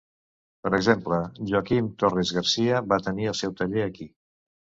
[0.61, 1.19] Per exemple,
[1.51, 4.11] Joaquim Torres-Garcia va tenir el seu taller aquí.